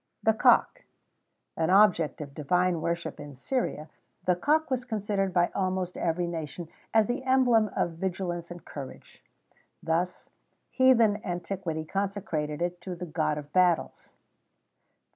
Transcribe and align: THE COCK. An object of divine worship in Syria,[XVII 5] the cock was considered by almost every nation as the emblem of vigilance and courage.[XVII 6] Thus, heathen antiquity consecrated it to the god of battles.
THE 0.23 0.33
COCK. 0.33 0.85
An 1.55 1.69
object 1.69 2.21
of 2.21 2.33
divine 2.33 2.81
worship 2.81 3.19
in 3.19 3.35
Syria,[XVII 3.35 4.25
5] 4.25 4.25
the 4.25 4.35
cock 4.35 4.71
was 4.71 4.83
considered 4.83 5.31
by 5.31 5.51
almost 5.53 5.95
every 5.95 6.25
nation 6.25 6.69
as 6.91 7.05
the 7.05 7.23
emblem 7.23 7.69
of 7.75 7.99
vigilance 7.99 8.49
and 8.49 8.65
courage.[XVII 8.65 9.77
6] 9.81 9.81
Thus, 9.83 10.29
heathen 10.71 11.23
antiquity 11.23 11.85
consecrated 11.85 12.63
it 12.63 12.81
to 12.81 12.95
the 12.95 13.05
god 13.05 13.37
of 13.37 13.53
battles. 13.53 14.13